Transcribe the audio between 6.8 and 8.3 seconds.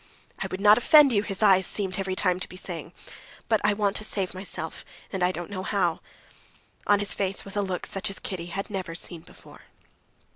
On his face was a look such as